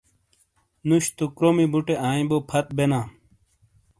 نُش 0.87 1.05
تو 1.17 1.25
کرومی 1.37 1.65
بُٹے 1.71 1.95
آئیں 2.09 2.25
بو 2.29 2.37
پھت 2.49 2.67
بینا۔ 2.77 2.99